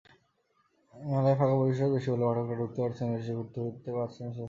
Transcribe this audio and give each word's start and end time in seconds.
মেলায় 0.93 1.37
ফাঁকা 1.39 1.55
পরিসর 1.59 1.93
বেশি 1.95 2.07
বলে 2.11 2.23
পাঠকেরা 2.27 2.59
ঢুকতে 2.59 2.79
পারছেন 2.83 3.07
বেশি, 3.13 3.31
ঘুরতে-ফিরতে 3.37 3.89
পারছেন 3.97 4.25
স্বস্তিতে। 4.25 4.39